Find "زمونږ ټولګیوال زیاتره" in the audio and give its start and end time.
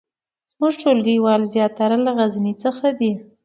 0.51-1.97